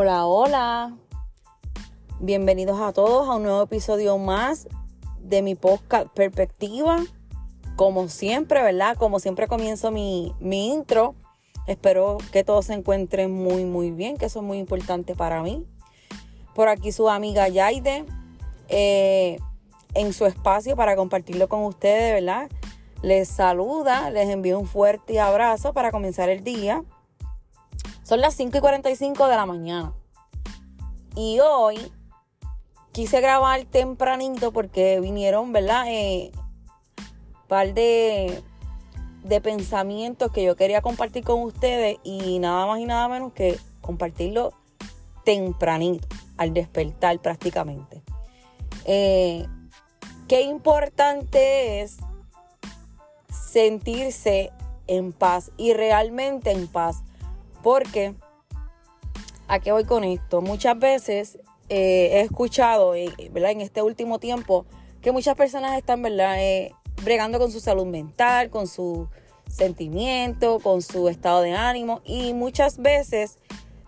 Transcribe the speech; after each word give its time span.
Hola, 0.00 0.26
hola. 0.26 0.96
Bienvenidos 2.20 2.80
a 2.80 2.92
todos 2.92 3.28
a 3.28 3.34
un 3.34 3.42
nuevo 3.42 3.62
episodio 3.62 4.16
más 4.16 4.68
de 5.18 5.42
mi 5.42 5.56
podcast 5.56 6.06
Perspectiva. 6.14 7.00
Como 7.74 8.06
siempre, 8.06 8.62
¿verdad? 8.62 8.96
Como 8.96 9.18
siempre 9.18 9.48
comienzo 9.48 9.90
mi, 9.90 10.36
mi 10.38 10.72
intro. 10.72 11.16
Espero 11.66 12.18
que 12.30 12.44
todos 12.44 12.66
se 12.66 12.74
encuentren 12.74 13.32
muy, 13.32 13.64
muy 13.64 13.90
bien, 13.90 14.16
que 14.16 14.26
eso 14.26 14.38
es 14.38 14.44
muy 14.44 14.58
importante 14.58 15.16
para 15.16 15.42
mí. 15.42 15.66
Por 16.54 16.68
aquí 16.68 16.92
su 16.92 17.10
amiga 17.10 17.48
Yaide, 17.48 18.04
eh, 18.68 19.40
en 19.94 20.12
su 20.12 20.26
espacio 20.26 20.76
para 20.76 20.94
compartirlo 20.94 21.48
con 21.48 21.64
ustedes, 21.64 22.12
¿verdad? 22.12 22.48
Les 23.02 23.26
saluda, 23.26 24.10
les 24.10 24.28
envío 24.28 24.60
un 24.60 24.68
fuerte 24.68 25.18
abrazo 25.18 25.72
para 25.72 25.90
comenzar 25.90 26.28
el 26.28 26.44
día. 26.44 26.84
Son 28.08 28.22
las 28.22 28.32
5 28.36 28.56
y 28.56 28.60
45 28.62 29.28
de 29.28 29.36
la 29.36 29.44
mañana. 29.44 29.92
Y 31.14 31.40
hoy 31.40 31.92
quise 32.90 33.20
grabar 33.20 33.66
tempranito 33.66 34.50
porque 34.50 34.98
vinieron, 34.98 35.52
¿verdad? 35.52 35.84
Eh, 35.88 36.32
par 37.48 37.74
de, 37.74 38.42
de 39.24 39.40
pensamientos 39.42 40.32
que 40.32 40.42
yo 40.42 40.56
quería 40.56 40.80
compartir 40.80 41.22
con 41.22 41.42
ustedes 41.42 41.98
y 42.02 42.38
nada 42.38 42.64
más 42.64 42.80
y 42.80 42.86
nada 42.86 43.08
menos 43.08 43.34
que 43.34 43.58
compartirlo 43.82 44.54
tempranito, 45.26 46.08
al 46.38 46.54
despertar 46.54 47.18
prácticamente. 47.18 48.02
Eh, 48.86 49.46
qué 50.28 50.40
importante 50.40 51.82
es 51.82 51.98
sentirse 53.28 54.50
en 54.86 55.12
paz 55.12 55.52
y 55.58 55.74
realmente 55.74 56.52
en 56.52 56.68
paz. 56.68 57.02
Porque, 57.68 58.14
¿a 59.46 59.58
qué 59.58 59.72
voy 59.72 59.84
con 59.84 60.02
esto? 60.02 60.40
Muchas 60.40 60.78
veces 60.78 61.38
eh, 61.68 62.12
he 62.12 62.20
escuchado, 62.22 62.94
eh. 62.94 63.12
En 63.18 63.60
este 63.60 63.82
último 63.82 64.18
tiempo, 64.18 64.64
que 65.02 65.12
muchas 65.12 65.36
personas 65.36 65.76
están, 65.76 66.00
¿verdad? 66.00 66.42
Eh, 66.42 66.72
bregando 67.04 67.38
con 67.38 67.52
su 67.52 67.60
salud 67.60 67.84
mental, 67.84 68.48
con 68.48 68.68
su 68.68 69.08
sentimiento, 69.50 70.60
con 70.60 70.80
su 70.80 71.10
estado 71.10 71.42
de 71.42 71.52
ánimo 71.52 72.00
y 72.06 72.32
muchas 72.32 72.78
veces 72.78 73.36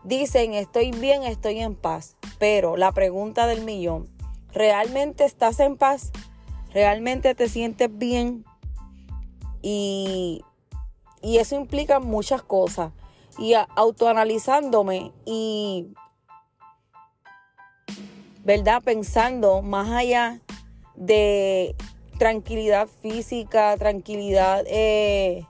dicen 0.05 0.53
estoy 0.53 0.91
bien, 0.91 1.23
estoy 1.23 1.61
en 1.61 1.75
paz. 1.75 2.17
Pero 2.39 2.77
la 2.77 2.93
pregunta 2.93 3.47
del 3.47 3.65
millón, 3.65 4.11
¿realmente 4.53 5.25
estás 5.25 5.59
en 5.59 5.79
paz? 5.79 6.13
¿Realmente 6.75 7.35
te 7.35 7.49
sientes 7.49 7.89
bien? 7.91 8.45
Y 9.63 10.45
eso 11.23 11.57
implica 11.57 11.99
muchas 11.99 12.43
cosas. 12.43 12.93
Y 13.41 13.55
autoanalizándome 13.75 15.13
y, 15.25 15.89
¿verdad? 18.45 18.83
Pensando 18.85 19.63
más 19.63 19.91
allá 19.91 20.41
de 20.95 21.75
tranquilidad 22.19 22.87
física, 23.01 23.77
tranquilidad 23.79 24.63
eh, 24.67 25.47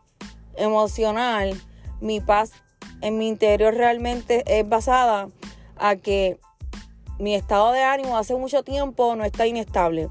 emocional, 0.57 1.61
mi 2.01 2.21
paz 2.21 2.53
en 3.01 3.19
mi 3.19 3.29
interior 3.29 3.75
realmente 3.75 4.45
es 4.47 4.69
basada 4.69 5.29
a 5.77 5.97
que 5.97 6.39
mi 7.19 7.35
estado 7.35 7.73
de 7.73 7.83
ánimo 7.83 8.17
hace 8.17 8.35
mucho 8.37 8.63
tiempo 8.63 9.17
no 9.17 9.25
está 9.25 9.47
inestable. 9.47 10.09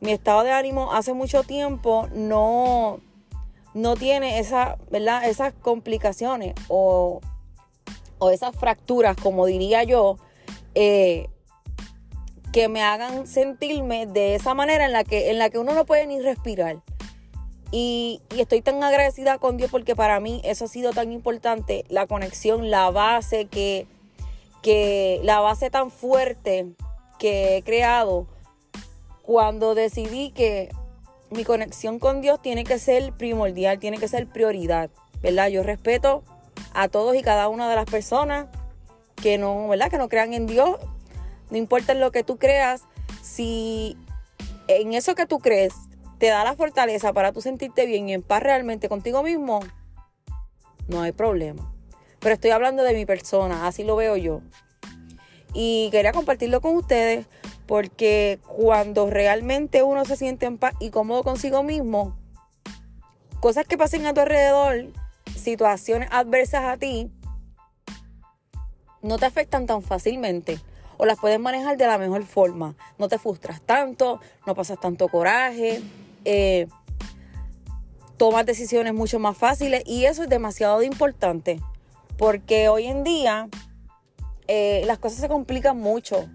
Mi 0.00 0.12
estado 0.12 0.42
de 0.42 0.52
ánimo 0.52 0.92
hace 0.92 1.12
mucho 1.12 1.42
tiempo 1.42 2.08
no, 2.12 3.00
no 3.74 3.96
tiene 3.96 4.42
¿verdad? 4.90 5.28
esas 5.28 5.52
complicaciones 5.54 6.54
o, 6.68 7.20
esas 8.32 8.54
fracturas, 8.54 9.16
como 9.16 9.46
diría 9.46 9.82
yo, 9.82 10.16
eh, 10.74 11.28
que 12.52 12.68
me 12.68 12.82
hagan 12.82 13.26
sentirme 13.26 14.06
de 14.06 14.34
esa 14.34 14.52
manera 14.54 14.84
en 14.84 14.92
la 14.92 15.04
que, 15.04 15.30
en 15.30 15.38
la 15.38 15.48
que 15.50 15.58
uno 15.58 15.72
no 15.72 15.86
puede 15.86 16.06
ni 16.06 16.20
respirar. 16.20 16.82
Y, 17.72 18.20
y, 18.34 18.40
estoy 18.40 18.62
tan 18.62 18.82
agradecida 18.82 19.38
con 19.38 19.56
Dios 19.56 19.70
porque 19.70 19.94
para 19.94 20.18
mí 20.18 20.42
eso 20.44 20.64
ha 20.64 20.68
sido 20.68 20.92
tan 20.92 21.12
importante, 21.12 21.84
la 21.88 22.06
conexión, 22.06 22.70
la 22.70 22.90
base 22.90 23.46
que, 23.46 23.86
que 24.60 25.20
la 25.22 25.40
base 25.40 25.70
tan 25.70 25.90
fuerte 25.90 26.66
que 27.18 27.56
he 27.56 27.62
creado 27.62 28.26
cuando 29.22 29.76
decidí 29.76 30.30
que 30.32 30.70
mi 31.30 31.44
conexión 31.44 31.98
con 31.98 32.20
Dios 32.20 32.40
tiene 32.42 32.64
que 32.64 32.78
ser 32.78 33.12
primordial, 33.12 33.78
tiene 33.78 33.98
que 33.98 34.08
ser 34.08 34.26
prioridad, 34.26 34.90
¿verdad? 35.22 35.48
Yo 35.48 35.62
respeto 35.62 36.24
a 36.74 36.88
todos 36.88 37.14
y 37.16 37.22
cada 37.22 37.48
una 37.48 37.68
de 37.68 37.76
las 37.76 37.86
personas 37.86 38.46
que 39.16 39.38
no, 39.38 39.68
¿verdad? 39.68 39.90
Que 39.90 39.98
no 39.98 40.08
crean 40.08 40.32
en 40.32 40.46
Dios. 40.46 40.78
No 41.50 41.56
importa 41.56 41.94
lo 41.94 42.10
que 42.10 42.22
tú 42.22 42.36
creas, 42.38 42.84
si 43.22 43.96
en 44.68 44.94
eso 44.94 45.14
que 45.14 45.26
tú 45.26 45.38
crees 45.38 45.74
te 46.18 46.26
da 46.26 46.44
la 46.44 46.54
fortaleza 46.54 47.12
para 47.12 47.32
tú 47.32 47.40
sentirte 47.40 47.86
bien 47.86 48.08
y 48.08 48.14
en 48.14 48.22
paz 48.22 48.42
realmente 48.42 48.88
contigo 48.88 49.22
mismo, 49.22 49.60
no 50.88 51.02
hay 51.02 51.12
problema. 51.12 51.72
Pero 52.18 52.34
estoy 52.34 52.50
hablando 52.50 52.82
de 52.82 52.92
mi 52.92 53.06
persona, 53.06 53.66
así 53.66 53.84
lo 53.84 53.96
veo 53.96 54.16
yo. 54.16 54.42
Y 55.54 55.88
quería 55.90 56.12
compartirlo 56.12 56.60
con 56.60 56.76
ustedes 56.76 57.26
porque 57.70 58.40
cuando 58.48 59.08
realmente 59.10 59.84
uno 59.84 60.04
se 60.04 60.16
siente 60.16 60.44
en 60.44 60.58
paz 60.58 60.74
y 60.80 60.90
cómodo 60.90 61.22
consigo 61.22 61.62
mismo, 61.62 62.16
cosas 63.38 63.64
que 63.64 63.78
pasen 63.78 64.06
a 64.06 64.12
tu 64.12 64.22
alrededor, 64.22 64.86
situaciones 65.36 66.08
adversas 66.10 66.64
a 66.64 66.78
ti, 66.78 67.12
no 69.02 69.18
te 69.18 69.26
afectan 69.26 69.66
tan 69.66 69.82
fácilmente 69.82 70.58
o 70.96 71.06
las 71.06 71.20
puedes 71.20 71.38
manejar 71.38 71.76
de 71.76 71.86
la 71.86 71.96
mejor 71.96 72.24
forma. 72.24 72.74
No 72.98 73.06
te 73.06 73.20
frustras 73.20 73.60
tanto, 73.60 74.18
no 74.48 74.56
pasas 74.56 74.80
tanto 74.80 75.06
coraje, 75.06 75.80
eh, 76.24 76.66
tomas 78.16 78.46
decisiones 78.46 78.94
mucho 78.94 79.20
más 79.20 79.38
fáciles 79.38 79.84
y 79.86 80.06
eso 80.06 80.24
es 80.24 80.28
demasiado 80.28 80.82
importante 80.82 81.60
porque 82.18 82.68
hoy 82.68 82.86
en 82.86 83.04
día 83.04 83.48
eh, 84.48 84.82
las 84.86 84.98
cosas 84.98 85.20
se 85.20 85.28
complican 85.28 85.78
mucho 85.78 86.28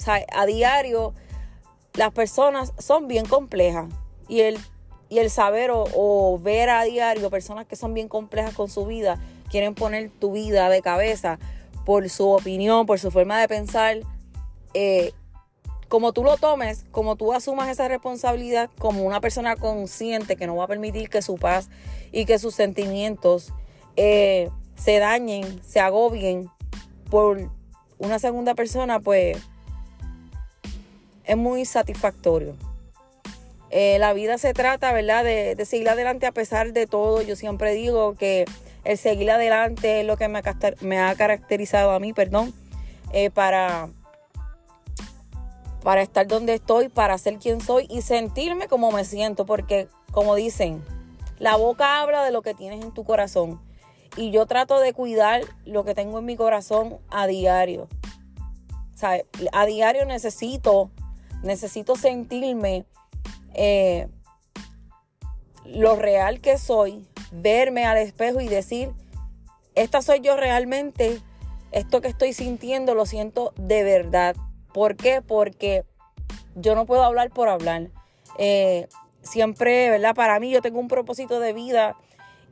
o 0.00 0.02
sea, 0.02 0.24
a 0.32 0.46
diario 0.46 1.12
las 1.94 2.12
personas 2.12 2.72
son 2.78 3.06
bien 3.06 3.26
complejas 3.26 3.86
y 4.28 4.40
el, 4.40 4.58
y 5.10 5.18
el 5.18 5.28
saber 5.28 5.70
o, 5.72 6.38
ver 6.42 6.70
a 6.70 6.84
diario 6.84 7.28
personas 7.30 7.66
que 7.66 7.76
son 7.76 7.92
bien 7.92 8.08
complejas 8.08 8.54
con 8.54 8.70
su 8.70 8.86
vida, 8.86 9.20
quieren 9.50 9.74
poner 9.74 10.10
tu 10.10 10.32
vida 10.32 10.70
de 10.70 10.80
cabeza 10.80 11.38
por 11.84 12.08
su 12.08 12.30
opinión, 12.30 12.86
por 12.86 12.98
su 12.98 13.10
forma 13.10 13.38
de 13.40 13.48
pensar, 13.48 13.98
eh, 14.72 15.12
como 15.88 16.12
tú 16.12 16.24
lo 16.24 16.36
tomes, 16.36 16.86
como 16.92 17.16
tú 17.16 17.34
asumas 17.34 17.68
esa 17.68 17.88
responsabilidad 17.88 18.70
como 18.78 19.02
una 19.02 19.20
persona 19.20 19.56
consciente 19.56 20.36
que 20.36 20.46
no 20.46 20.56
va 20.56 20.64
a 20.64 20.68
permitir 20.68 21.10
que 21.10 21.20
su 21.20 21.34
paz 21.34 21.68
y 22.12 22.24
que 22.24 22.38
sus 22.38 22.54
sentimientos 22.54 23.52
eh, 23.96 24.48
se 24.76 24.98
dañen, 24.98 25.62
se 25.62 25.80
agobien 25.80 26.48
por 27.10 27.50
una 27.98 28.18
segunda 28.18 28.54
persona, 28.54 29.00
pues 29.00 29.36
es 31.30 31.36
muy 31.36 31.64
satisfactorio. 31.64 32.56
Eh, 33.70 34.00
la 34.00 34.12
vida 34.14 34.36
se 34.36 34.52
trata, 34.52 34.92
¿verdad?, 34.92 35.22
de, 35.22 35.64
seguir 35.64 35.88
adelante 35.88 36.26
a 36.26 36.32
pesar 36.32 36.72
de 36.72 36.88
todo. 36.88 37.22
Yo 37.22 37.36
siempre 37.36 37.72
digo 37.72 38.16
que 38.16 38.46
el 38.82 38.98
seguir 38.98 39.30
adelante 39.30 40.00
es 40.00 40.06
lo 40.06 40.16
que 40.16 40.26
me, 40.26 40.98
ha 40.98 41.14
caracterizado 41.14 41.92
a 41.92 42.00
mí, 42.00 42.12
perdón, 42.12 42.52
eh, 43.12 43.30
para, 43.30 43.90
para 45.84 46.02
estar 46.02 46.26
donde 46.26 46.54
estoy, 46.54 46.88
para 46.88 47.16
ser 47.16 47.38
quien 47.38 47.60
soy 47.60 47.86
y 47.88 48.02
sentirme 48.02 48.66
como 48.66 48.90
me 48.90 49.04
siento, 49.04 49.46
porque 49.46 49.86
como 50.10 50.34
dicen, 50.34 50.82
la 51.38 51.54
boca 51.54 52.00
habla 52.00 52.24
de 52.24 52.32
lo 52.32 52.42
que 52.42 52.54
tienes 52.54 52.84
en 52.84 52.92
tu 52.92 53.04
corazón. 53.04 53.60
Y 54.16 54.32
yo 54.32 54.46
trato 54.46 54.80
de 54.80 54.92
cuidar 54.94 55.42
lo 55.64 55.84
que 55.84 55.94
tengo 55.94 56.18
en 56.18 56.24
mi 56.24 56.34
corazón 56.34 56.98
a 57.08 57.28
diario. 57.28 57.86
A 59.52 59.66
diario 59.66 60.04
necesito 60.06 60.90
Necesito 61.42 61.96
sentirme 61.96 62.84
eh, 63.54 64.08
lo 65.64 65.96
real 65.96 66.40
que 66.40 66.58
soy, 66.58 67.06
verme 67.32 67.84
al 67.84 67.98
espejo 67.98 68.40
y 68.40 68.48
decir, 68.48 68.90
esta 69.74 70.02
soy 70.02 70.20
yo 70.20 70.36
realmente, 70.36 71.20
esto 71.72 72.00
que 72.00 72.08
estoy 72.08 72.32
sintiendo 72.32 72.94
lo 72.94 73.06
siento 73.06 73.52
de 73.56 73.82
verdad. 73.82 74.36
¿Por 74.72 74.96
qué? 74.96 75.22
Porque 75.22 75.84
yo 76.54 76.74
no 76.74 76.86
puedo 76.86 77.04
hablar 77.04 77.30
por 77.30 77.48
hablar. 77.48 77.88
Eh, 78.38 78.88
siempre, 79.22 79.90
¿verdad? 79.90 80.14
Para 80.14 80.40
mí 80.40 80.50
yo 80.50 80.62
tengo 80.62 80.80
un 80.80 80.88
propósito 80.88 81.40
de 81.40 81.52
vida 81.52 81.96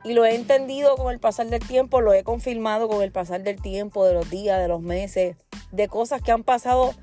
y 0.03 0.13
lo 0.13 0.25
he 0.25 0.35
entendido 0.35 0.95
con 0.95 1.11
el 1.11 1.19
pasar 1.19 1.47
del 1.47 1.65
tiempo, 1.65 2.01
lo 2.01 2.13
he 2.13 2.23
confirmado 2.23 2.87
con 2.87 3.01
el 3.01 3.11
pasar 3.11 3.43
del 3.43 3.61
tiempo, 3.61 4.05
de 4.05 4.13
los 4.13 4.29
días, 4.29 4.59
de 4.59 4.67
los 4.67 4.81
meses, 4.81 5.35
de 5.71 5.87
cosas 5.87 6.21
que 6.21 6.31
han 6.31 6.43
pasado 6.43 6.93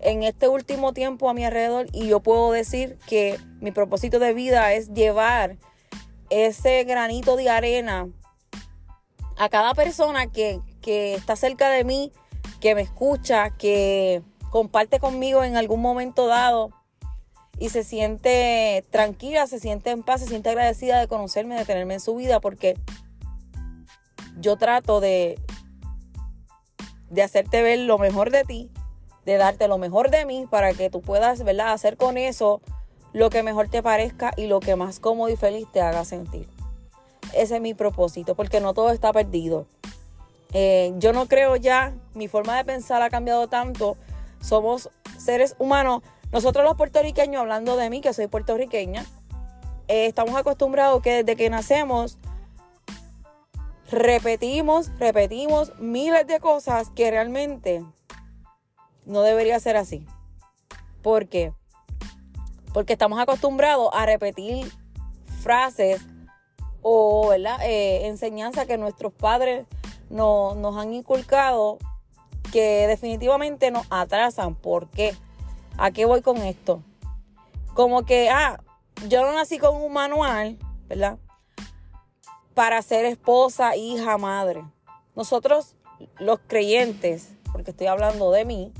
en 0.00 0.22
este 0.22 0.48
último 0.48 0.92
tiempo 0.92 1.28
a 1.28 1.34
mi 1.34 1.44
alrededor 1.44 1.86
y 1.92 2.08
yo 2.08 2.20
puedo 2.20 2.52
decir 2.52 2.98
que 3.06 3.38
mi 3.60 3.70
propósito 3.72 4.18
de 4.18 4.34
vida 4.34 4.72
es 4.72 4.92
llevar 4.92 5.56
ese 6.30 6.84
granito 6.84 7.36
de 7.36 7.48
arena 7.48 8.08
a 9.36 9.48
cada 9.48 9.74
persona 9.74 10.26
que, 10.28 10.60
está 10.82 11.34
cerca 11.34 11.68
de 11.68 11.84
mí, 11.84 12.12
que 12.60 12.74
me 12.74 12.82
escucha, 12.82 13.50
que 13.50 14.22
comparte 14.50 15.00
conmigo 15.00 15.42
en 15.42 15.56
algún 15.56 15.82
momento 15.82 16.26
dado 16.26 16.70
y 17.58 17.70
se 17.70 17.82
siente 17.82 18.84
tranquila, 18.90 19.46
se 19.46 19.58
siente 19.58 19.90
en 19.90 20.02
paz, 20.02 20.20
se 20.20 20.28
siente 20.28 20.50
agradecida 20.50 21.00
de 21.00 21.08
conocerme, 21.08 21.56
de 21.56 21.64
tenerme 21.64 21.94
en 21.94 22.00
su 22.00 22.14
vida, 22.14 22.38
porque 22.38 22.78
yo 24.38 24.56
trato 24.56 25.00
de, 25.00 25.40
de 27.10 27.22
hacerte 27.22 27.62
ver 27.62 27.80
lo 27.80 27.98
mejor 27.98 28.30
de 28.30 28.44
ti, 28.44 28.70
de 29.26 29.36
darte 29.36 29.68
lo 29.68 29.76
mejor 29.76 30.10
de 30.10 30.24
mí, 30.24 30.46
para 30.48 30.72
que 30.72 30.88
tú 30.88 31.02
puedas, 31.02 31.42
¿verdad?, 31.42 31.72
hacer 31.72 31.98
con 31.98 32.16
eso 32.16 32.62
lo 33.12 33.28
que 33.28 33.42
mejor 33.42 33.68
te 33.68 33.82
parezca 33.82 34.32
y 34.36 34.46
lo 34.46 34.60
que 34.60 34.76
más 34.76 35.00
cómodo 35.00 35.28
y 35.28 35.36
feliz 35.36 35.66
te 35.72 35.80
haga 35.80 36.04
sentir. 36.04 36.48
Ese 37.34 37.56
es 37.56 37.60
mi 37.60 37.74
propósito, 37.74 38.34
porque 38.34 38.60
no 38.60 38.72
todo 38.72 38.90
está 38.90 39.12
perdido. 39.12 39.66
Eh, 40.52 40.94
yo 40.98 41.12
no 41.12 41.26
creo 41.26 41.56
ya, 41.56 41.92
mi 42.14 42.28
forma 42.28 42.56
de 42.56 42.64
pensar 42.64 43.02
ha 43.02 43.10
cambiado 43.10 43.48
tanto. 43.48 43.96
Somos 44.40 44.90
seres 45.18 45.56
humanos. 45.58 46.02
Nosotros 46.30 46.64
los 46.64 46.76
puertorriqueños, 46.76 47.40
hablando 47.40 47.76
de 47.76 47.90
mí, 47.90 48.00
que 48.00 48.12
soy 48.12 48.28
puertorriqueña, 48.28 49.04
eh, 49.88 50.06
estamos 50.06 50.36
acostumbrados 50.36 51.02
que 51.02 51.22
desde 51.24 51.36
que 51.36 51.50
nacemos 51.50 52.18
repetimos, 53.90 54.90
repetimos 54.98 55.72
miles 55.78 56.26
de 56.26 56.40
cosas 56.40 56.90
que 56.90 57.10
realmente 57.10 57.84
no 59.06 59.22
debería 59.22 59.58
ser 59.60 59.76
así. 59.76 60.04
¿Por 61.02 61.28
qué? 61.28 61.52
Porque 62.74 62.92
estamos 62.92 63.18
acostumbrados 63.18 63.88
a 63.92 64.04
repetir 64.04 64.70
frases 65.40 66.02
o 66.82 67.32
eh, 67.32 68.06
enseñanzas 68.06 68.66
que 68.66 68.76
nuestros 68.76 69.12
padres 69.12 69.66
nos 70.10 70.76
han 70.76 70.92
inculcado 70.92 71.78
que 72.52 72.86
definitivamente 72.86 73.70
nos 73.70 73.86
atrasan. 73.90 74.54
¿Por 74.54 74.88
qué? 74.88 75.14
¿A 75.78 75.90
qué 75.90 76.04
voy 76.04 76.22
con 76.22 76.38
esto? 76.38 76.82
Como 77.74 78.04
que, 78.04 78.30
ah, 78.30 78.60
yo 79.08 79.22
no 79.22 79.32
nací 79.32 79.58
con 79.58 79.76
un 79.76 79.92
manual, 79.92 80.58
¿verdad? 80.88 81.18
Para 82.54 82.80
ser 82.82 83.04
esposa, 83.04 83.76
hija, 83.76 84.16
madre. 84.16 84.64
Nosotros, 85.14 85.74
los 86.18 86.40
creyentes, 86.46 87.30
porque 87.52 87.72
estoy 87.72 87.88
hablando 87.88 88.30
de 88.30 88.44
mí, 88.44 88.72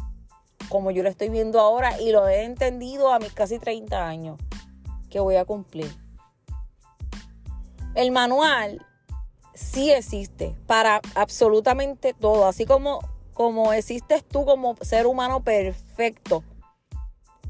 como 0.69 0.91
yo 0.91 1.03
lo 1.03 1.09
estoy 1.09 1.29
viendo 1.29 1.61
ahora 1.61 2.01
y 2.01 2.13
lo 2.13 2.29
he 2.29 2.45
entendido 2.45 3.13
a 3.13 3.19
mis 3.19 3.33
casi 3.33 3.59
30 3.59 4.07
años 4.07 4.39
que 5.11 5.21
voy 5.21 5.37
a 5.37 5.45
cumplir. 5.45 5.91
El 7.95 8.11
manual 8.11 8.85
sí 9.55 9.91
existe 9.91 10.55
para 10.67 11.01
absolutamente 11.15 12.13
todo, 12.13 12.47
así 12.47 12.67
como, 12.67 13.01
como 13.33 13.73
existes 13.73 14.25
tú 14.25 14.45
como 14.45 14.77
ser 14.83 15.07
humano 15.07 15.43
perfecto, 15.43 16.45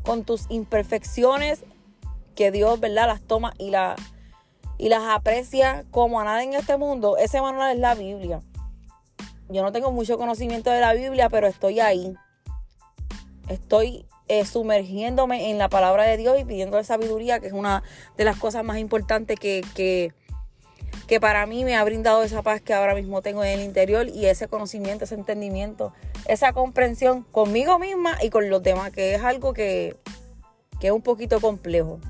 con 0.04 0.24
tus 0.24 0.46
imperfecciones 0.48 1.64
que 2.36 2.52
Dios, 2.52 2.78
¿verdad? 2.78 3.08
Las 3.08 3.22
toma 3.22 3.54
y, 3.58 3.70
la, 3.70 3.96
y 4.78 4.88
las 4.88 5.02
aprecia 5.02 5.84
como 5.90 6.20
a 6.20 6.24
nada 6.24 6.44
en 6.44 6.54
este 6.54 6.76
mundo. 6.76 7.16
Ese 7.16 7.40
manual 7.40 7.74
es 7.74 7.80
la 7.80 7.94
Biblia. 7.96 8.40
Yo 9.48 9.62
no 9.62 9.72
tengo 9.72 9.90
mucho 9.90 10.18
conocimiento 10.18 10.70
de 10.70 10.80
la 10.80 10.92
Biblia, 10.92 11.28
pero 11.28 11.48
estoy 11.48 11.80
ahí. 11.80 12.14
Estoy 13.48 14.06
eh, 14.28 14.44
sumergiéndome 14.44 15.50
en 15.50 15.58
la 15.58 15.68
palabra 15.68 16.04
de 16.04 16.16
Dios 16.16 16.38
y 16.38 16.44
pidiendo 16.44 16.82
sabiduría, 16.84 17.40
que 17.40 17.46
es 17.46 17.52
una 17.52 17.82
de 18.16 18.24
las 18.24 18.36
cosas 18.36 18.64
más 18.64 18.78
importantes 18.78 19.38
que, 19.38 19.62
que 19.74 20.12
que 21.06 21.20
para 21.20 21.46
mí 21.46 21.64
me 21.64 21.76
ha 21.76 21.84
brindado 21.84 22.22
esa 22.22 22.42
paz 22.42 22.60
que 22.60 22.74
ahora 22.74 22.94
mismo 22.94 23.22
tengo 23.22 23.44
en 23.44 23.60
el 23.60 23.64
interior 23.64 24.08
y 24.08 24.26
ese 24.26 24.48
conocimiento, 24.48 25.04
ese 25.04 25.14
entendimiento, 25.14 25.92
esa 26.26 26.52
comprensión 26.52 27.22
conmigo 27.22 27.78
misma 27.78 28.18
y 28.22 28.30
con 28.30 28.50
los 28.50 28.62
demás, 28.62 28.90
que 28.90 29.14
es 29.14 29.22
algo 29.22 29.52
que, 29.52 29.96
es 30.80 30.90
un 30.90 31.02
poquito 31.02 31.40
complejo, 31.40 32.00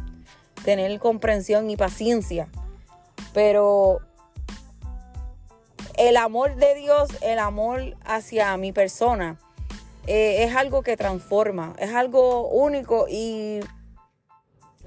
tener 0.65 0.99
comprensión 0.99 1.69
y 1.69 1.77
paciencia. 1.77 2.49
Pero 3.35 4.01
el 5.99 6.17
amor 6.17 6.57
de 6.57 6.75
Dios, 6.75 7.11
el 7.21 7.39
amor 7.39 7.97
hacia 8.05 8.57
mi 8.57 8.73
persona, 8.73 9.39
eh, 10.07 10.45
es 10.45 10.55
algo 10.55 10.83
que 10.83 10.97
transforma, 10.97 11.75
es 11.79 11.93
algo 11.93 12.49
único 12.49 13.07
y 13.09 13.61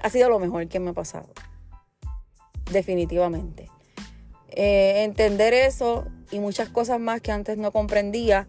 ha 0.00 0.10
sido 0.10 0.28
lo 0.28 0.38
mejor 0.38 0.66
que 0.68 0.80
me 0.80 0.90
ha 0.90 0.94
pasado. 0.94 1.28
Definitivamente. 2.70 3.70
Eh, 4.48 5.04
entender 5.04 5.54
eso 5.54 6.06
y 6.30 6.40
muchas 6.40 6.68
cosas 6.68 6.98
más 6.98 7.20
que 7.20 7.32
antes 7.32 7.56
no 7.56 7.70
comprendía 7.70 8.48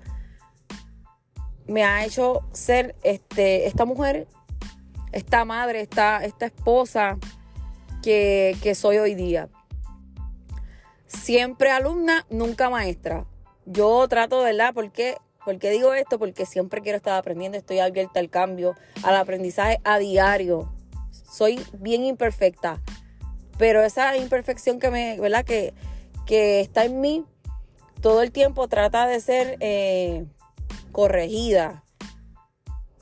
me 1.68 1.84
ha 1.84 2.04
hecho 2.06 2.42
ser 2.52 2.96
este, 3.04 3.68
esta 3.68 3.86
mujer, 3.86 4.28
esta 5.12 5.46
madre, 5.46 5.82
esta, 5.82 6.24
esta 6.26 6.48
esposa 6.48 7.18
que, 8.02 8.58
que 8.62 8.76
soy 8.76 8.98
hoy 8.98 9.16
día. 9.16 9.50
Siempre 11.08 11.72
alumna, 11.72 12.26
nunca 12.30 12.70
maestra. 12.70 13.26
Yo 13.66 14.08
trato, 14.08 14.42
¿verdad? 14.42 14.74
Porque 14.74 15.18
¿Por 15.44 15.58
qué 15.58 15.72
digo 15.72 15.94
esto? 15.94 16.20
Porque 16.20 16.46
siempre 16.46 16.82
quiero 16.82 16.98
estar 16.98 17.18
aprendiendo, 17.18 17.58
estoy 17.58 17.80
abierta 17.80 18.20
al 18.20 18.30
cambio, 18.30 18.76
al 19.04 19.16
aprendizaje 19.16 19.80
a 19.84 19.98
diario. 19.98 20.72
Soy 21.12 21.60
bien 21.74 22.04
imperfecta, 22.04 22.80
pero 23.58 23.84
esa 23.84 24.16
imperfección 24.18 24.80
que 24.80 24.92
me, 24.92 25.20
¿verdad? 25.20 25.44
Que, 25.44 25.74
que 26.26 26.60
está 26.62 26.86
en 26.86 27.02
mí, 27.02 27.26
todo 28.02 28.22
el 28.22 28.32
tiempo 28.32 28.68
trata 28.68 29.08
de 29.08 29.20
ser 29.20 29.58
eh, 29.60 30.26
corregida 30.92 31.84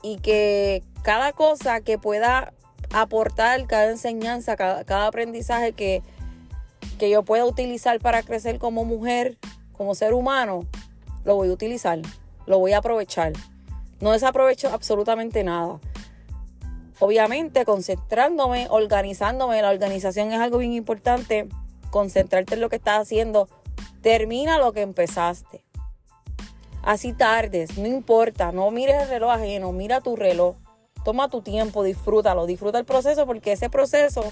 y 0.02 0.18
que 0.18 0.82
cada 1.02 1.32
cosa 1.32 1.80
que 1.80 1.98
pueda 1.98 2.52
aportar, 2.92 3.66
cada 3.66 3.90
enseñanza, 3.90 4.56
cada, 4.56 5.06
aprendizaje 5.06 5.72
que, 5.72 6.02
que 6.98 7.10
yo 7.10 7.22
pueda 7.22 7.44
utilizar 7.44 8.00
para 8.00 8.22
crecer 8.22 8.58
como 8.58 8.84
mujer, 8.84 9.38
como 9.72 9.94
ser 9.94 10.14
humano, 10.14 10.66
lo 11.24 11.36
voy 11.36 11.48
a 11.48 11.52
utilizar, 11.52 12.00
lo 12.46 12.58
voy 12.58 12.72
a 12.72 12.78
aprovechar. 12.78 13.32
No 14.00 14.12
desaprovecho 14.12 14.68
absolutamente 14.68 15.44
nada. 15.44 15.78
Obviamente 16.98 17.64
concentrándome, 17.64 18.66
organizándome, 18.70 19.62
la 19.62 19.70
organización 19.70 20.32
es 20.32 20.40
algo 20.40 20.58
bien 20.58 20.72
importante 20.72 21.48
concentrarte 21.90 22.54
en 22.54 22.60
lo 22.60 22.68
que 22.68 22.76
estás 22.76 23.00
haciendo. 23.00 23.48
Termina 24.02 24.58
lo 24.58 24.72
que 24.72 24.82
empezaste. 24.82 25.64
Así 26.82 27.12
tardes, 27.12 27.76
no 27.76 27.86
importa, 27.86 28.52
no 28.52 28.70
mires 28.70 29.02
el 29.02 29.08
reloj 29.08 29.32
ajeno, 29.32 29.72
mira 29.72 30.00
tu 30.00 30.16
reloj. 30.16 30.56
Toma 31.04 31.28
tu 31.28 31.42
tiempo, 31.42 31.82
disfrútalo, 31.82 32.46
disfruta 32.46 32.78
el 32.78 32.84
proceso 32.84 33.26
porque 33.26 33.52
ese 33.52 33.70
proceso 33.70 34.24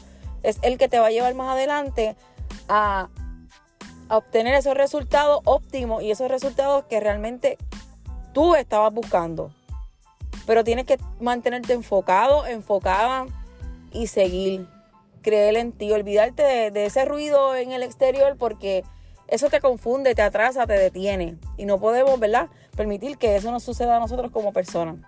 es 0.43 0.59
el 0.63 0.79
que 0.79 0.89
te 0.89 0.99
va 0.99 1.07
a 1.07 1.11
llevar 1.11 1.35
más 1.35 1.53
adelante 1.53 2.17
a, 2.69 3.09
a 4.09 4.17
obtener 4.17 4.55
esos 4.55 4.75
resultados 4.75 5.41
óptimos 5.45 6.03
y 6.03 6.11
esos 6.11 6.31
resultados 6.31 6.85
que 6.85 7.01
realmente 7.01 7.59
tú 8.39 8.55
estabas 8.55 8.95
buscando. 8.95 9.51
Pero 10.47 10.63
tienes 10.63 10.85
que 10.87 10.97
mantenerte 11.19 11.73
enfocado, 11.73 12.47
enfocada 12.47 13.27
y 13.91 14.07
seguir 14.07 14.69
creer 15.23 15.57
en 15.57 15.73
ti, 15.73 15.91
olvidarte 15.91 16.71
de, 16.71 16.87
ese 16.87 17.05
ruido 17.05 17.57
en 17.57 17.73
el 17.73 17.83
exterior 17.83 18.37
porque 18.39 18.85
eso 19.27 19.51
te 19.51 19.61
confunde, 19.61 20.15
te 20.15 20.23
atrasa, 20.23 20.69
te 20.69 20.75
detiene. 20.75 21.37
Y 21.57 21.65
no 21.65 21.81
podemos, 21.81 22.21
¿verdad? 22.21 22.49
Permitir 22.77 23.19
que 23.19 23.35
eso 23.35 23.51
nos 23.51 23.65
suceda 23.65 23.97
a 23.97 23.99
nosotros 23.99 24.31
como 24.31 24.53
personas. 24.53 24.99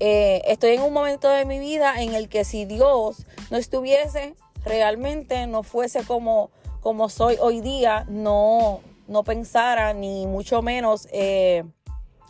Eh, 0.00 0.42
estoy 0.46 0.70
en 0.70 0.82
un 0.82 0.92
momento 0.92 1.28
de 1.28 1.44
mi 1.44 1.60
vida 1.60 2.02
en 2.02 2.14
el 2.14 2.28
que 2.28 2.44
si 2.44 2.64
Dios 2.64 3.26
no 3.52 3.58
estuviese 3.58 4.34
realmente, 4.64 5.46
no 5.46 5.62
fuese 5.62 6.02
como, 6.02 6.50
como 6.80 7.08
soy 7.08 7.36
hoy 7.40 7.60
día, 7.60 8.04
no, 8.08 8.80
no 9.06 9.22
pensara 9.22 9.92
ni 9.92 10.26
mucho 10.26 10.62
menos 10.62 11.06
eh, 11.12 11.62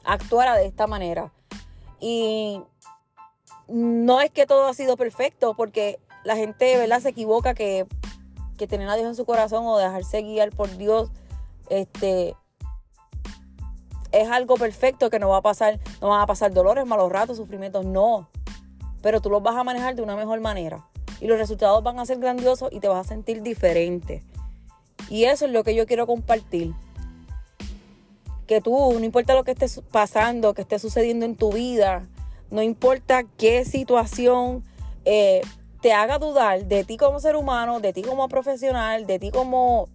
actuara 0.07 0.57
de 0.57 0.67
esta 0.67 0.87
manera. 0.87 1.33
Y 2.01 2.63
no 3.69 4.21
es 4.21 4.31
que 4.31 4.47
todo 4.47 4.67
ha 4.67 4.75
sido 4.75 4.97
perfecto, 4.97 5.55
porque 5.55 5.99
la 6.25 6.37
gente, 6.37 6.77
¿verdad? 6.77 7.01
Se 7.01 7.11
equivoca 7.11 7.55
que, 7.55 7.87
que 8.57 8.67
tener 8.67 8.89
a 8.89 8.95
Dios 8.95 9.09
en 9.09 9.15
su 9.15 9.25
corazón 9.25 9.67
o 9.67 9.77
dejarse 9.77 10.23
guiar 10.23 10.51
por 10.51 10.77
Dios, 10.77 11.11
este, 11.69 12.35
es 14.13 14.29
algo 14.31 14.57
perfecto 14.57 15.11
que 15.11 15.19
no 15.19 15.29
va 15.29 15.39
a 15.39 15.43
pasar, 15.43 15.79
no 16.01 16.09
van 16.09 16.21
a 16.21 16.27
pasar 16.27 16.53
dolores, 16.53 16.87
malos 16.87 17.11
ratos, 17.11 17.37
sufrimientos, 17.37 17.85
no. 17.85 18.29
Pero 19.03 19.21
tú 19.21 19.31
los 19.31 19.43
vas 19.43 19.57
a 19.57 19.65
manejar 19.65 19.95
de 19.95 20.03
una 20.03 20.17
mejor 20.17 20.41
manera. 20.41 20.87
Y 21.21 21.27
los 21.27 21.39
resultados 21.39 21.83
van 21.83 21.99
a 21.99 22.07
ser 22.07 22.19
grandiosos 22.19 22.71
y 22.73 22.81
te 22.81 22.89
vas 22.89 23.07
a 23.07 23.09
sentir 23.09 23.43
diferente. 23.43 24.23
Y 25.09 25.25
eso 25.25 25.47
es 25.47 25.53
lo 25.53 25.65
que 25.65 25.75
yo 25.75 25.87
quiero 25.87 26.07
compartir. 26.07 26.75
Que 28.47 28.61
tú, 28.61 28.95
no 28.99 29.05
importa 29.05 29.35
lo 29.35 29.45
que 29.45 29.53
esté 29.53 29.67
pasando, 29.91 30.55
que 30.55 30.63
esté 30.63 30.79
sucediendo 30.79 31.25
en 31.25 31.37
tu 31.37 31.53
vida, 31.53 32.07
no 32.51 32.63
importa 32.63 33.25
qué 33.37 33.65
situación 33.65 34.63
eh, 35.05 35.41
te 35.81 35.93
haga 35.93 36.19
dudar 36.19 36.65
de 36.67 36.85
ti 36.85 36.97
como 36.97 37.21
ser 37.21 37.37
humano, 37.37 37.81
de 37.81 37.93
ti 37.93 38.03
como 38.03 38.29
profesional, 38.29 39.07
de 39.07 39.19
ti 39.19 39.31
como, 39.31 39.89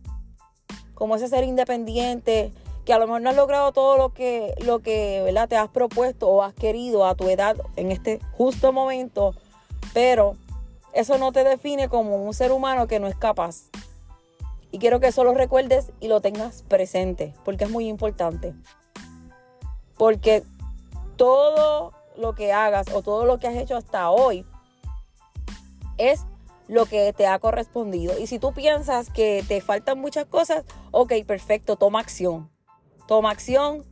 como 0.94 1.16
ese 1.16 1.28
ser 1.28 1.44
independiente 1.44 2.52
que 2.86 2.94
a 2.94 3.00
lo 3.00 3.06
mejor 3.06 3.22
no 3.22 3.30
has 3.30 3.36
logrado 3.36 3.72
todo 3.72 3.98
lo 3.98 4.14
que, 4.14 4.54
lo 4.66 4.80
que 4.80 5.22
¿verdad? 5.24 5.48
te 5.48 5.56
has 5.56 5.70
propuesto 5.70 6.28
o 6.28 6.44
has 6.44 6.54
querido 6.54 7.06
a 7.06 7.16
tu 7.16 7.30
edad 7.30 7.56
en 7.76 7.92
este 7.92 8.20
justo 8.32 8.74
momento, 8.74 9.36
pero 9.94 10.36
eso 10.94 11.18
no 11.18 11.32
te 11.32 11.44
define 11.44 11.90
como 11.90 12.16
un 12.24 12.34
ser 12.34 12.52
humano 12.52 12.88
que 12.88 13.00
no 13.00 13.08
es 13.08 13.16
capaz. 13.16 13.70
Y 14.72 14.80
quiero 14.80 15.00
que 15.00 15.08
eso 15.08 15.24
lo 15.24 15.34
recuerdes 15.34 15.92
y 16.00 16.08
lo 16.08 16.22
tengas 16.22 16.64
presente, 16.64 17.34
porque 17.44 17.66
es 17.66 17.70
muy 17.70 17.88
importante. 17.88 18.54
Porque 19.98 20.44
todo 21.18 21.94
lo 22.18 22.36
que 22.36 22.54
hagas 22.54 22.88
o 22.94 23.02
todo 23.02 23.26
lo 23.26 23.38
que 23.38 23.48
has 23.48 23.56
hecho 23.56 23.76
hasta 23.76 24.10
hoy 24.10 24.46
es 25.98 26.26
lo 26.68 26.86
que 26.86 27.12
te 27.14 27.28
ha 27.28 27.38
correspondido. 27.40 28.18
Y 28.18 28.28
si 28.28 28.40
tú 28.40 28.54
piensas 28.54 29.10
que 29.10 29.44
te 29.48 29.60
faltan 29.60 30.00
muchas 30.00 30.26
cosas, 30.26 30.64
ok, 30.92 31.14
perfecto, 31.28 31.76
toma 31.76 32.00
acción. 32.00 32.50
Toma 33.08 33.30
acción, 33.30 33.86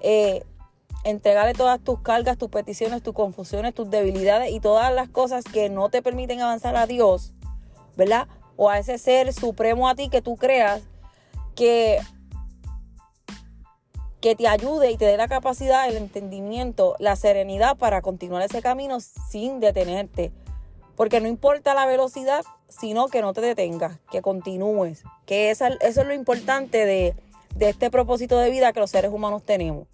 eh, 0.00 0.44
entregale 1.04 1.52
todas 1.52 1.80
tus 1.80 2.00
cargas, 2.00 2.36
tus 2.36 2.50
peticiones, 2.50 3.02
tus 3.02 3.14
confusiones, 3.14 3.72
tus 3.72 3.88
debilidades 3.88 4.50
y 4.50 4.58
todas 4.58 4.92
las 4.92 5.08
cosas 5.08 5.44
que 5.44 5.68
no 5.68 5.90
te 5.90 6.02
permiten 6.02 6.40
avanzar 6.40 6.74
a 6.76 6.86
Dios, 6.86 7.34
¿verdad? 7.96 8.26
O 8.56 8.70
a 8.70 8.78
ese 8.78 8.98
ser 8.98 9.32
supremo 9.32 9.88
a 9.88 9.94
ti 9.94 10.08
que 10.08 10.22
tú 10.22 10.36
creas 10.36 10.82
que 11.54 11.98
que 14.24 14.34
te 14.34 14.48
ayude 14.48 14.90
y 14.90 14.96
te 14.96 15.04
dé 15.04 15.18
la 15.18 15.28
capacidad, 15.28 15.86
el 15.86 15.98
entendimiento, 15.98 16.96
la 16.98 17.14
serenidad 17.14 17.76
para 17.76 18.00
continuar 18.00 18.40
ese 18.40 18.62
camino 18.62 18.98
sin 19.00 19.60
detenerte. 19.60 20.32
Porque 20.96 21.20
no 21.20 21.28
importa 21.28 21.74
la 21.74 21.84
velocidad, 21.84 22.42
sino 22.70 23.08
que 23.08 23.20
no 23.20 23.34
te 23.34 23.42
detengas, 23.42 23.98
que 24.10 24.22
continúes. 24.22 25.02
Que 25.26 25.50
eso 25.50 25.66
es 25.78 25.96
lo 25.96 26.14
importante 26.14 26.86
de, 26.86 27.14
de 27.54 27.68
este 27.68 27.90
propósito 27.90 28.38
de 28.38 28.48
vida 28.48 28.72
que 28.72 28.80
los 28.80 28.90
seres 28.90 29.12
humanos 29.12 29.42
tenemos. 29.42 29.88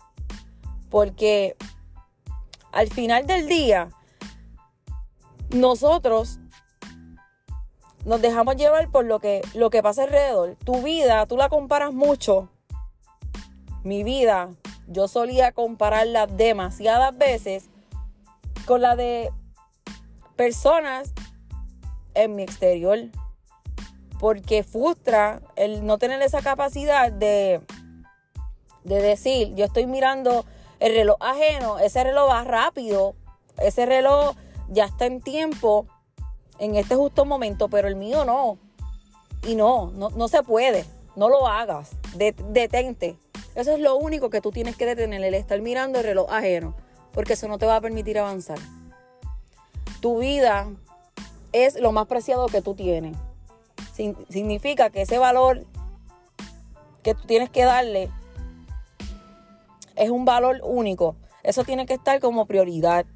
Porque 0.91 1.57
al 2.71 2.87
final 2.87 3.27
del 3.27 3.49
día, 3.49 3.89
nosotros 5.51 6.39
nos 8.05 8.21
dejamos 8.21 8.57
llevar 8.57 8.91
por 8.91 9.05
lo 9.05 9.21
que, 9.21 9.43
lo 9.55 9.71
que 9.71 9.83
pasa 9.83 10.05
alrededor. 10.05 10.57
Tu 10.65 10.83
vida, 10.83 11.27
tú 11.27 11.37
la 11.37 11.49
comparas 11.49 11.93
mucho 11.93 12.49
mi 13.83 14.05
vida, 14.05 14.51
yo 14.89 15.09
solía 15.09 15.53
compararla 15.53 16.27
demasiadas 16.27 17.17
veces 17.17 17.71
con 18.67 18.83
la 18.83 18.97
de 18.97 19.31
personas 20.37 21.13
en 22.15 22.37
mi 22.37 22.43
exterior. 22.43 22.99
Porque 24.19 24.63
frustra 24.63 25.41
el 25.57 25.87
no 25.87 25.97
tener 25.97 26.21
esa 26.21 26.43
capacidad 26.43 27.11
de, 27.11 27.63
de 28.85 29.01
decir, 29.01 29.55
yo 29.55 29.65
estoy 29.65 29.87
mirando 29.87 30.45
el 30.79 30.95
reloj 30.95 31.17
ajeno, 31.21 31.79
ese 31.79 32.05
reloj 32.05 32.29
va 32.29 32.45
rápido, 32.45 33.15
ese 33.59 33.87
reloj 33.87 34.35
ya 34.69 34.85
está 34.85 35.07
en 35.07 35.23
tiempo, 35.23 35.87
en 36.61 36.77
este 36.77 36.95
justo 36.95 37.25
momento, 37.25 37.69
pero 37.69 37.89
el 37.89 37.97
mío 37.97 38.25
no. 38.25 38.59
Y 39.47 39.57
no, 39.57 39.91
no, 39.91 40.29
se 40.29 40.43
puede, 40.43 40.85
no 41.17 41.29
lo 41.29 41.49
hagas, 41.49 41.93
detente. 42.15 43.17
Eso 43.55 43.73
es 43.73 43.81
lo 43.81 43.97
único 43.97 44.29
que 44.29 44.43
tú 44.43 44.53
tienes 44.53 44.77
que 44.77 44.87
detener, 44.87 45.25
el 45.25 45.35
estar 45.35 45.61
mirando 45.63 45.99
el 45.99 46.05
reloj 46.05 46.31
ajeno, 46.31 46.77
porque 47.13 47.33
eso 47.33 47.49
no 47.49 47.59
te 47.59 47.65
va 47.65 47.77
a 47.77 47.81
permitir 47.81 48.19
avanzar. 48.19 48.59
Tu 50.01 50.19
vida 50.19 50.69
es 51.53 51.81
lo 51.81 51.91
más 51.93 52.07
preciado 52.07 52.47
que 52.47 52.61
tú 52.61 52.75
tienes. 52.75 53.17
significa 54.29 54.91
que 54.91 55.03
ese 55.03 55.19
valor 55.19 55.65
que 57.03 57.15
tú 57.15 57.23
tienes 57.27 57.49
que 57.49 57.65
darle 57.65 58.11
es 59.97 60.11
un 60.11 60.27
valor 60.27 60.61
único. 60.63 61.17
Eso 61.43 61.65
tiene 61.65 61.87
que 61.87 61.95
estar 61.95 62.21
como 62.21 62.45
prioridad. 62.45 63.07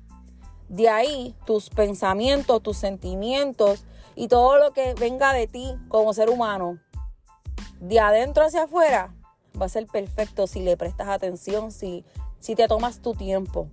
De 0.68 0.88
ahí 0.88 1.34
tus 1.46 1.70
pensamientos, 1.70 2.62
tus 2.62 2.76
sentimientos 2.76 3.84
y 4.14 4.28
todo 4.28 4.58
lo 4.58 4.72
que 4.72 4.94
venga 4.94 5.32
de 5.32 5.46
ti 5.46 5.76
como 5.88 6.14
ser 6.14 6.30
humano, 6.30 6.78
de 7.80 8.00
adentro 8.00 8.44
hacia 8.44 8.64
afuera, 8.64 9.14
va 9.60 9.66
a 9.66 9.68
ser 9.68 9.86
perfecto 9.86 10.46
si 10.46 10.60
le 10.60 10.76
prestas 10.76 11.08
atención, 11.08 11.70
si, 11.70 12.04
si 12.40 12.54
te 12.54 12.68
tomas 12.68 13.00
tu 13.00 13.14
tiempo. 13.14 13.68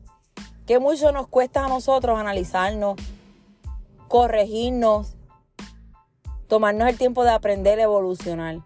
Que 0.65 0.79
mucho 0.79 1.11
nos 1.11 1.27
cuesta 1.27 1.65
a 1.65 1.69
nosotros 1.69 2.19
analizarnos, 2.19 2.95
corregirnos, 4.07 5.15
tomarnos 6.47 6.89
el 6.89 6.97
tiempo 6.97 7.23
de 7.23 7.31
aprender, 7.31 7.79
evolucionar. 7.79 8.59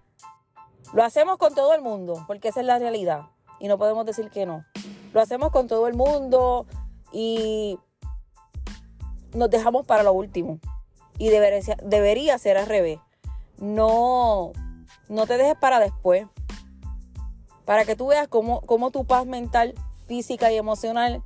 Lo 0.93 1.03
hacemos 1.03 1.37
con 1.37 1.53
todo 1.53 1.73
el 1.73 1.81
mundo, 1.81 2.23
porque 2.27 2.49
esa 2.49 2.61
es 2.61 2.65
la 2.65 2.79
realidad. 2.79 3.23
Y 3.59 3.67
no 3.67 3.77
podemos 3.77 4.05
decir 4.05 4.29
que 4.29 4.45
no. 4.45 4.65
Lo 5.13 5.21
hacemos 5.21 5.51
con 5.51 5.67
todo 5.67 5.87
el 5.87 5.93
mundo 5.93 6.65
y 7.11 7.79
nos 9.35 9.49
dejamos 9.49 9.85
para 9.85 10.03
lo 10.03 10.13
último. 10.13 10.59
Y 11.17 11.29
debería, 11.29 11.77
debería 11.83 12.37
ser 12.37 12.57
al 12.57 12.65
revés. 12.65 12.99
No, 13.57 14.51
no 15.07 15.27
te 15.27 15.37
dejes 15.37 15.55
para 15.55 15.79
después 15.79 16.27
para 17.65 17.83
que 17.83 17.95
tú 17.95 18.07
veas 18.07 18.27
cómo, 18.27 18.91
tu 18.91 19.05
paz 19.05 19.25
mental, 19.25 19.73
física 20.07 20.51
y 20.51 20.57
emocional 20.57 21.23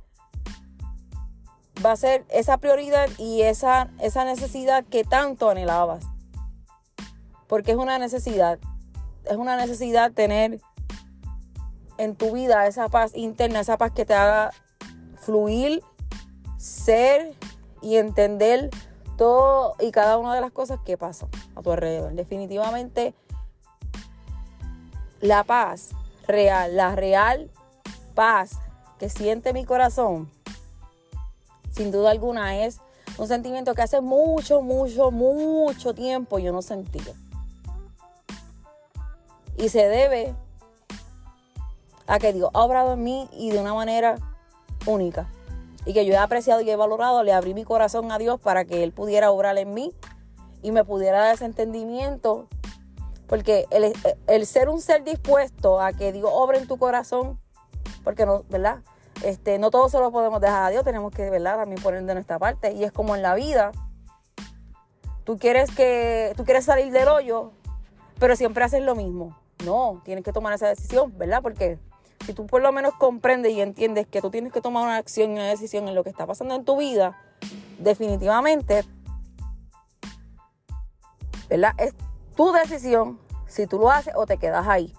va 1.84 1.92
a 1.92 1.96
ser 1.96 2.24
esa 2.30 2.58
prioridad 2.58 3.08
y 3.18 3.42
esa, 3.42 3.90
esa 4.00 4.24
necesidad 4.24 4.84
que 4.84 5.04
tanto 5.04 5.50
anhelabas. 5.50 6.04
Porque 7.46 7.72
es 7.72 7.76
una 7.76 7.98
necesidad. 7.98 8.58
Es 9.24 9.36
una 9.36 9.56
necesidad 9.56 10.12
tener 10.12 10.60
en 11.98 12.16
tu 12.16 12.32
vida 12.32 12.66
esa 12.66 12.88
paz 12.88 13.12
interna, 13.14 13.60
esa 13.60 13.76
paz 13.76 13.92
que 13.92 14.06
te 14.06 14.14
haga 14.14 14.50
fluir, 15.20 15.82
ser 16.56 17.34
y 17.82 17.96
entender 17.96 18.70
todo 19.16 19.76
y 19.80 19.90
cada 19.90 20.18
una 20.18 20.34
de 20.34 20.40
las 20.40 20.50
cosas 20.50 20.80
que 20.84 20.96
pasan 20.96 21.28
a 21.54 21.62
tu 21.62 21.72
alrededor. 21.72 22.12
Definitivamente 22.14 23.14
la 25.20 25.44
paz 25.44 25.90
real, 26.26 26.76
la 26.76 26.94
real 26.94 27.50
paz 28.14 28.58
que 28.98 29.08
siente 29.08 29.52
mi 29.52 29.64
corazón, 29.64 30.30
sin 31.70 31.90
duda 31.90 32.10
alguna 32.10 32.64
es 32.64 32.80
un 33.18 33.28
sentimiento 33.28 33.74
que 33.74 33.82
hace 33.82 34.00
mucho, 34.00 34.62
mucho, 34.62 35.10
mucho 35.10 35.94
tiempo 35.94 36.38
yo 36.38 36.52
no 36.52 36.62
sentía. 36.62 37.14
Y 39.58 39.68
se 39.68 39.88
debe 39.88 40.34
a 42.06 42.18
que 42.18 42.32
Dios 42.32 42.50
ha 42.54 42.64
obrado 42.64 42.94
en 42.94 43.04
mí 43.04 43.28
y 43.32 43.50
de 43.50 43.58
una 43.58 43.74
manera 43.74 44.16
única. 44.86 45.28
Y 45.86 45.94
que 45.94 46.04
yo 46.04 46.12
he 46.12 46.18
apreciado 46.18 46.60
y 46.60 46.70
he 46.70 46.76
valorado, 46.76 47.22
le 47.22 47.32
abrí 47.32 47.54
mi 47.54 47.64
corazón 47.64 48.12
a 48.12 48.18
Dios 48.18 48.40
para 48.40 48.64
que 48.64 48.82
Él 48.82 48.92
pudiera 48.92 49.30
obrar 49.30 49.56
en 49.58 49.72
mí 49.72 49.94
y 50.62 50.72
me 50.72 50.84
pudiera 50.84 51.20
dar 51.20 51.34
ese 51.34 51.46
entendimiento 51.46 52.48
porque 53.30 53.66
el, 53.70 54.44
ser 54.44 54.68
un 54.68 54.80
ser 54.80 55.04
dispuesto 55.04 55.80
a 55.80 55.92
que 55.92 56.10
Dios 56.10 56.28
obre 56.32 56.58
en 56.58 56.66
tu 56.66 56.78
corazón, 56.78 57.38
porque 58.02 58.26
no, 58.26 58.42
¿verdad? 58.48 58.80
Este, 59.22 59.60
no 59.60 59.70
todo 59.70 59.88
se 59.88 60.00
lo 60.00 60.10
podemos 60.10 60.40
dejar 60.40 60.64
a 60.64 60.70
Dios, 60.70 60.82
tenemos 60.82 61.12
que, 61.12 61.30
¿verdad? 61.30 61.58
También 61.58 61.80
poner 61.80 62.02
de 62.02 62.14
nuestra 62.14 62.40
parte. 62.40 62.72
Y 62.72 62.82
es 62.82 62.90
como 62.90 63.14
en 63.14 63.22
la 63.22 63.36
vida. 63.36 63.70
Tú 65.22 65.38
quieres 65.38 65.70
que, 65.70 66.32
tú 66.36 66.44
quieres 66.44 66.64
salir 66.64 66.92
del 66.92 67.06
hoyo, 67.06 67.52
pero 68.18 68.34
siempre 68.34 68.64
haces 68.64 68.82
lo 68.82 68.96
mismo. 68.96 69.38
No, 69.64 70.02
tienes 70.04 70.24
que 70.24 70.32
tomar 70.32 70.52
esa 70.54 70.66
decisión, 70.66 71.16
¿verdad? 71.16 71.40
Porque 71.40 71.78
si 72.24 72.34
tú 72.34 72.46
por 72.46 72.62
lo 72.62 72.72
menos 72.72 72.94
comprendes 72.94 73.52
y 73.52 73.60
entiendes 73.60 74.06
que 74.06 74.20
tú 74.20 74.30
tienes 74.30 74.52
que 74.52 74.60
tomar 74.60 74.84
una 74.84 74.96
acción 74.96 75.30
y 75.30 75.34
una 75.34 75.48
decisión 75.48 75.88
en 75.88 75.94
lo 75.94 76.04
que 76.04 76.10
está 76.10 76.26
pasando 76.26 76.54
en 76.54 76.64
tu 76.64 76.76
vida, 76.76 77.18
definitivamente, 77.78 78.84
¿verdad? 81.48 81.72
Es 81.78 81.94
tu 82.36 82.52
decisión 82.52 83.18
si 83.46 83.66
tú 83.66 83.78
lo 83.78 83.90
haces 83.90 84.14
o 84.16 84.26
te 84.26 84.38
quedas 84.38 84.66
ahí. 84.68 84.94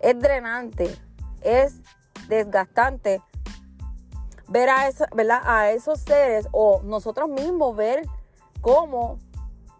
Es 0.00 0.18
drenante, 0.18 0.94
es 1.42 1.76
desgastante 2.28 3.22
ver 4.48 4.68
a, 4.68 4.90
a 5.44 5.70
esos 5.70 6.00
seres 6.00 6.48
o 6.50 6.82
nosotros 6.82 7.28
mismos 7.28 7.76
ver 7.76 8.06
cómo 8.60 9.18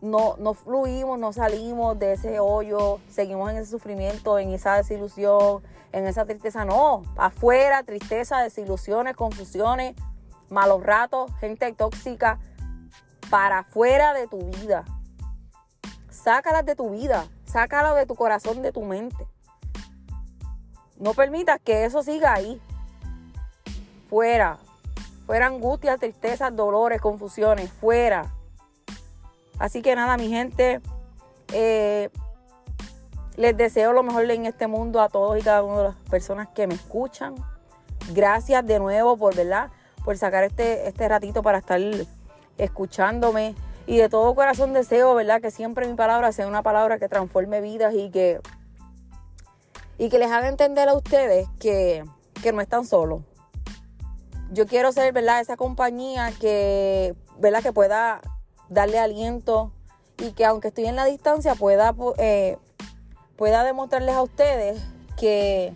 no, 0.01 0.37
no 0.39 0.55
fluimos, 0.55 1.19
no 1.19 1.33
salimos 1.33 1.99
de 1.99 2.15
ese 2.15 2.41
hoyo, 2.41 3.01
seguimos 3.09 3.51
en 3.51 3.59
ese 3.59 3.71
sufrimiento, 3.71 4.39
en 4.39 4.53
esa 4.53 4.77
desilusión, 4.77 5.63
en 5.93 6.07
esa 6.07 6.25
tristeza. 6.25 6.65
No, 6.65 7.03
afuera, 7.17 7.83
tristeza, 7.83 8.41
desilusiones, 8.41 9.17
confusiones, 9.17 9.95
malos 10.49 10.83
ratos, 10.83 11.31
gente 11.41 11.73
tóxica, 11.73 12.39
para 13.31 13.61
afuera 13.61 14.13
de 14.15 14.27
tu 14.27 14.39
vida 14.39 14.85
sácalas 16.23 16.67
de 16.67 16.77
tu 16.77 16.91
vida, 16.91 17.27
sácalas 17.47 17.97
de 17.97 18.07
tu 18.07 18.15
corazón, 18.15 18.63
de 18.63 18.73
tu 18.73 18.83
mente. 18.83 19.27
No 20.97 21.15
permitas 21.15 21.59
que 21.65 21.85
eso 21.85 22.03
siga 22.03 22.35
ahí. 22.35 22.61
Fuera. 24.09 24.59
Fuera 25.27 25.47
angustias, 25.47 25.99
tristezas, 25.99 26.55
dolores, 26.55 27.01
confusiones. 27.01 27.73
Fuera. 27.73 28.35
Así 29.61 29.83
que 29.83 29.95
nada, 29.95 30.17
mi 30.17 30.29
gente. 30.29 30.81
Eh, 31.53 32.11
Les 33.37 33.57
deseo 33.57 33.93
lo 33.93 34.03
mejor 34.03 34.29
en 34.31 34.45
este 34.45 34.67
mundo 34.67 35.01
a 35.01 35.09
todos 35.09 35.39
y 35.39 35.43
cada 35.43 35.63
una 35.63 35.79
de 35.79 35.85
las 35.85 35.97
personas 36.11 36.49
que 36.49 36.67
me 36.67 36.75
escuchan. 36.75 37.35
Gracias 38.13 38.67
de 38.67 38.79
nuevo 38.79 39.17
por, 39.17 39.35
¿verdad? 39.35 39.71
Por 40.05 40.17
sacar 40.19 40.45
este, 40.45 40.89
este 40.89 41.09
ratito 41.09 41.43
para 41.43 41.59
estar 41.59 41.81
escuchándome. 42.59 43.55
Y 43.87 43.97
de 43.97 44.09
todo 44.09 44.35
corazón 44.35 44.73
deseo, 44.73 45.15
¿verdad? 45.15 45.41
Que 45.41 45.51
siempre 45.51 45.87
mi 45.87 45.95
palabra 45.95 46.33
sea 46.33 46.47
una 46.47 46.63
palabra 46.63 46.99
que 46.99 47.09
transforme 47.09 47.61
vidas 47.61 47.95
y 47.95 48.11
que, 48.11 48.41
y 49.97 50.09
que 50.09 50.19
les 50.19 50.31
haga 50.31 50.49
entender 50.49 50.89
a 50.89 50.95
ustedes 50.95 51.49
que, 51.59 52.05
que 52.43 52.53
no 52.53 52.61
están 52.61 52.85
solos. 52.85 53.23
Yo 54.53 54.67
quiero 54.67 54.93
ser, 54.93 55.13
¿verdad? 55.13 55.41
Esa 55.41 55.57
compañía 55.57 56.31
que, 56.41 57.15
¿verdad? 57.39 57.63
Que 57.63 57.73
pueda 57.73 58.21
darle 58.71 58.99
aliento 58.99 59.73
y 60.17 60.33
que 60.33 60.47
aunque 60.47 60.69
estoy 60.69 60.87
en 60.87 60.97
la 60.97 61.05
distancia 61.05 61.55
pueda, 61.55 61.95
eh, 62.17 62.57
pueda 63.37 63.65
demostrarles 63.65 64.15
a 64.15 64.23
ustedes 64.23 64.81
que, 65.19 65.75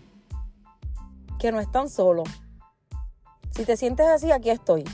que 1.38 1.52
no 1.52 1.60
están 1.60 1.90
solos. 1.90 2.28
Si 3.50 3.64
te 3.64 3.76
sientes 3.76 4.06
así, 4.06 4.32
aquí 4.32 4.50
estoy. 4.50 4.84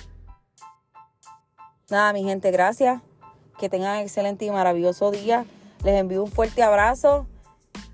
Nada, 1.88 2.12
mi 2.12 2.25
gente, 2.25 2.50
gracias. 2.50 3.00
Que 3.59 3.69
tengan 3.69 3.99
excelente 3.99 4.45
y 4.45 4.50
maravilloso 4.50 5.11
día. 5.11 5.47
Les 5.85 5.95
envío 5.99 6.25
un 6.25 6.30
fuerte 6.30 6.62
abrazo 6.62 7.26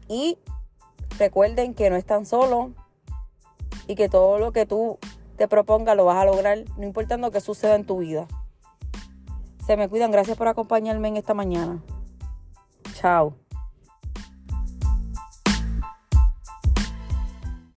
y 0.09 0.39
recuerden 1.19 1.75
que 1.75 1.91
no 1.91 1.97
están 1.97 2.27
solos 2.27 2.71
y 3.87 3.95
que 3.95 4.09
todo 4.09 4.39
lo 4.39 4.53
que 4.53 4.67
tú 4.67 4.99
te 5.37 5.49
propongas 5.49 5.97
lo 5.97 6.05
vas 6.05 6.17
a 6.17 6.25
lograr, 6.25 6.65
no 6.77 6.85
importando 6.85 7.31
qué 7.31 7.41
suceda 7.41 7.75
en 7.75 7.85
tu 7.85 7.99
vida. 7.99 8.27
Se 9.67 9.77
me 9.77 9.89
cuidan. 9.89 10.13
Gracias 10.13 10.37
por 10.37 10.49
acompañarme 10.49 11.09
en 11.09 11.17
esta 11.17 11.35
mañana. 11.35 11.83
Chao. 12.95 13.35